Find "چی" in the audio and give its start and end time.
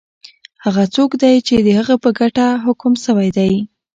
1.47-1.55